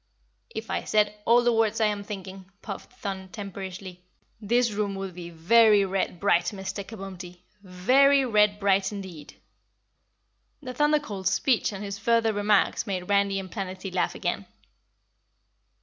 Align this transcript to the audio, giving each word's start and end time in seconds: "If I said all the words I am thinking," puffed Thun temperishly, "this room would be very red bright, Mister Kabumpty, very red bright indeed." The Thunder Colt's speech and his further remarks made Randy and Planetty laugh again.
"If 0.49 0.71
I 0.71 0.83
said 0.85 1.13
all 1.25 1.43
the 1.43 1.53
words 1.53 1.79
I 1.79 1.85
am 1.85 2.03
thinking," 2.03 2.49
puffed 2.63 2.91
Thun 2.91 3.29
temperishly, 3.29 4.01
"this 4.41 4.71
room 4.71 4.95
would 4.95 5.13
be 5.13 5.29
very 5.29 5.85
red 5.85 6.19
bright, 6.19 6.51
Mister 6.51 6.83
Kabumpty, 6.83 7.41
very 7.61 8.25
red 8.25 8.57
bright 8.59 8.91
indeed." 8.91 9.39
The 10.63 10.73
Thunder 10.73 10.97
Colt's 10.99 11.29
speech 11.31 11.71
and 11.71 11.83
his 11.83 11.99
further 11.99 12.33
remarks 12.33 12.87
made 12.87 13.09
Randy 13.09 13.39
and 13.39 13.51
Planetty 13.51 13.93
laugh 13.93 14.15
again. 14.15 14.47